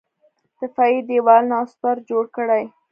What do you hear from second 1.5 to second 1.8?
او